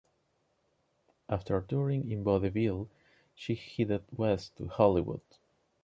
After 1.29 1.61
touring 1.61 2.09
in 2.09 2.23
vaudeville, 2.23 2.89
she 3.35 3.53
headed 3.53 4.03
west 4.17 4.55
to 4.55 4.67
Hollywood. 4.67 5.21